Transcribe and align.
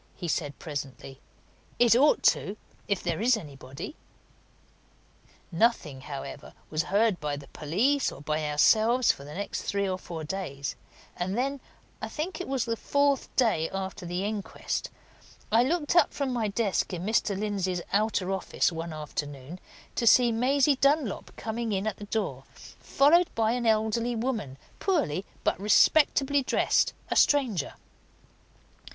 he 0.15 0.27
said, 0.27 0.57
presently. 0.57 1.21
"It 1.77 1.95
ought 1.95 2.23
to! 2.23 2.57
if 2.87 3.03
there 3.03 3.21
is 3.21 3.37
anybody." 3.37 3.95
Nothing, 5.51 6.01
however, 6.01 6.55
was 6.71 6.81
heard 6.89 7.19
by 7.19 7.35
the 7.35 7.47
police 7.49 8.11
or 8.11 8.19
by 8.19 8.49
ourselves 8.49 9.11
for 9.11 9.23
the 9.23 9.35
next 9.35 9.61
three 9.61 9.87
or 9.87 9.99
four 9.99 10.23
days; 10.23 10.75
and 11.15 11.37
then 11.37 11.61
I 12.01 12.09
think 12.09 12.41
it 12.41 12.47
was 12.47 12.65
the 12.65 12.75
fourth 12.75 13.29
day 13.35 13.69
after 13.69 14.07
the 14.07 14.25
inquest 14.25 14.89
I 15.51 15.61
looked 15.61 15.95
up 15.95 16.15
from 16.15 16.33
my 16.33 16.47
desk 16.47 16.91
in 16.93 17.05
Mr. 17.05 17.37
Lindsey's 17.37 17.83
outer 17.93 18.31
office 18.31 18.71
one 18.71 18.93
afternoon 18.93 19.59
to 19.93 20.07
see 20.07 20.31
Maisie 20.31 20.77
Dunlop 20.77 21.29
coming 21.37 21.73
in 21.73 21.85
at 21.85 21.97
the 21.97 22.05
door, 22.05 22.45
followed 22.79 23.29
by 23.35 23.51
an 23.51 23.67
elderly 23.67 24.15
woman, 24.15 24.57
poorly 24.79 25.25
but 25.43 25.59
respectably 25.61 26.41
dressed, 26.41 26.93
a 27.11 27.15
stranger. 27.15 27.75